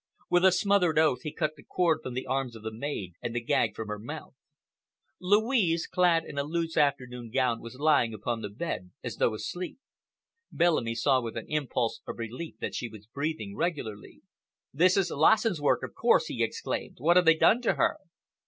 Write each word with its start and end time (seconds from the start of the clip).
With 0.31 0.43
a 0.45 0.51
smothered 0.51 0.97
oath 0.97 1.21
he 1.21 1.31
cut 1.31 1.55
the 1.55 1.61
cord 1.61 1.99
from 2.01 2.15
the 2.15 2.25
arms 2.25 2.55
of 2.55 2.63
the 2.63 2.73
maid 2.73 3.13
and 3.21 3.35
the 3.35 3.39
gag 3.39 3.75
from 3.75 3.87
her 3.89 3.99
mouth. 3.99 4.33
Louise, 5.19 5.85
clad 5.85 6.25
in 6.25 6.39
a 6.39 6.43
loose 6.43 6.75
afternoon 6.75 7.29
gown, 7.29 7.61
was 7.61 7.75
lying 7.75 8.11
upon 8.11 8.41
the 8.41 8.49
bed, 8.49 8.89
as 9.03 9.17
though 9.17 9.35
asleep. 9.35 9.77
Bellamy 10.51 10.95
saw 10.95 11.21
with 11.21 11.37
an 11.37 11.45
impulse 11.47 12.01
of 12.07 12.17
relief 12.17 12.55
that 12.59 12.73
she 12.73 12.89
was 12.89 13.05
breathing 13.05 13.55
regularly. 13.55 14.23
"This 14.73 14.97
is 14.97 15.11
Lassen's 15.11 15.61
work, 15.61 15.83
of 15.83 15.93
course!" 15.93 16.25
he 16.25 16.43
exclaimed. 16.43 16.95
"What 16.99 17.15
have 17.15 17.25
they 17.25 17.37
done 17.37 17.61
to 17.61 17.75
her?" 17.75 17.99